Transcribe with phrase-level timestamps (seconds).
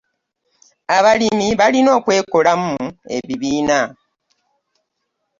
[0.97, 2.73] Abalimi balina okwekolamu
[3.17, 3.79] ebibiina.